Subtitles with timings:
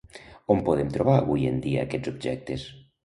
[0.53, 2.69] On podem trobar avui en dia aquests objectes?